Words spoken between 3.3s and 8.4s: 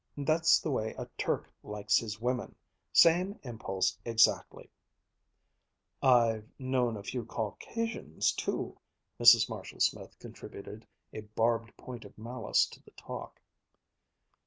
impulse exactly," "I've known a few Caucasians